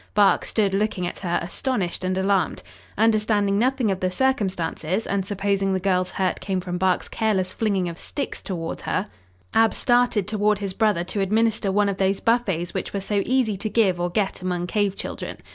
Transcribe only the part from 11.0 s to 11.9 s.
to administer one